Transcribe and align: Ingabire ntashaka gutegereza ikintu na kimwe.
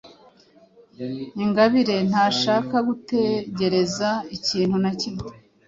Ingabire 1.43 1.95
ntashaka 2.09 2.75
gutegereza 2.87 4.09
ikintu 4.35 4.75
na 4.83 4.91
kimwe. 4.99 5.29